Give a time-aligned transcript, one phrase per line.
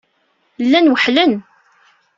[0.63, 1.33] Llan weḥlen.